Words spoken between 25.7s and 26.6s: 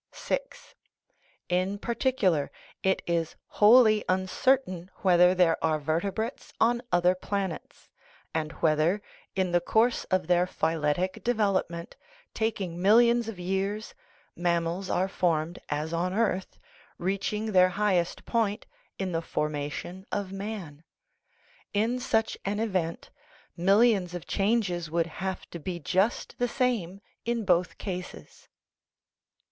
just the